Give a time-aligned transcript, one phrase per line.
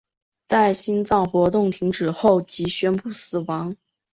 [0.47, 3.75] 在心脏活动停止后即宣布死亡。